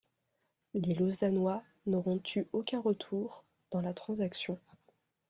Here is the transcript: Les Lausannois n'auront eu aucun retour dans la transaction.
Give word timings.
Les 0.73 0.95
Lausannois 0.95 1.61
n'auront 1.85 2.19
eu 2.35 2.45
aucun 2.53 2.81
retour 2.81 3.43
dans 3.69 3.81
la 3.81 3.93
transaction. 3.93 4.57